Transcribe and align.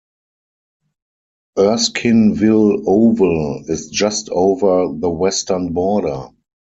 Erskineville 1.59 2.83
Oval 2.87 3.65
is 3.67 3.87
just 3.91 4.29
over 4.31 4.87
the 4.97 5.11
western 5.11 5.73
border. 5.73 6.29